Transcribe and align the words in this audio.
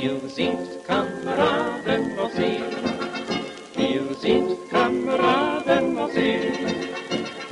Wir 0.00 0.18
sind 0.26 0.58
Kameraden 0.86 2.18
aus 2.18 2.32
See. 2.32 2.62
Wir 3.76 4.14
sind 4.18 4.56
Kameraden 4.70 5.98
aus 5.98 6.14
See. 6.14 6.50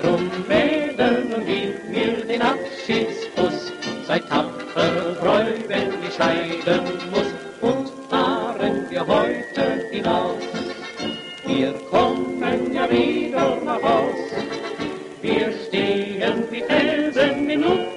Drum 0.00 0.30
wählen 0.48 1.34
wir 1.44 1.74
mir 1.90 2.24
den 2.24 2.40
Abschiedsbus. 2.40 3.72
Seid 4.06 4.26
tapfer 4.30 5.20
treu, 5.20 5.44
wenn 5.68 5.92
ich 6.02 6.14
scheiden 6.14 6.84
muss. 7.12 7.30
Und 7.60 7.90
fahren 8.08 8.86
wir 8.88 9.06
heute 9.06 9.86
hinaus. 9.90 10.42
Wir 11.46 11.74
kommen 11.90 12.72
ja 12.72 12.90
wieder 12.90 13.58
nach 13.66 13.82
Haus. 13.82 14.30
Wir 15.20 15.52
stehen 15.68 16.44
wie 16.50 16.62
Felsen 16.62 17.50
in 17.50 17.60
Luft 17.60 17.89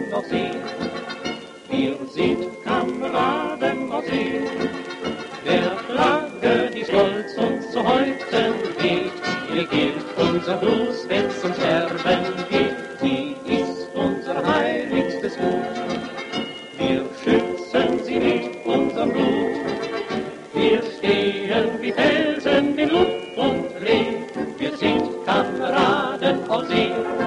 Kameraden 0.00 0.14
auf 0.14 0.26
See. 0.26 0.50
Wir 1.68 1.96
sind 2.12 2.64
Kameraden 2.64 3.92
auf 3.92 4.04
See. 4.06 4.40
Der 5.44 5.76
Flagge, 5.76 6.70
die 6.74 6.84
stolz 6.84 7.36
uns 7.36 7.70
zu 7.70 7.82
häuten 7.84 8.54
geht, 8.80 9.12
Ihr 9.54 9.66
gilt 9.66 10.04
unser 10.16 10.56
Gruß, 10.58 11.08
wenn's 11.08 11.40
zum 11.40 11.52
Sterben 11.54 11.96
geht. 12.48 12.76
Sie 13.00 13.36
ist 13.46 13.88
unser 13.94 14.46
heiligstes 14.46 15.36
Gut. 15.36 15.64
Wir 16.78 17.04
schützen 17.22 18.04
sie 18.04 18.18
mit 18.20 18.64
unserem 18.64 19.10
Blut. 19.10 19.60
Wir 20.54 20.82
stehen 20.98 21.80
wie 21.80 21.92
Felsen 21.92 22.78
in 22.78 22.90
Luft 22.90 23.36
und 23.36 23.66
Reh. 23.82 24.16
Wir 24.58 24.76
sind 24.76 25.24
Kameraden 25.26 26.48
auf 26.48 26.66
See. 26.68 27.19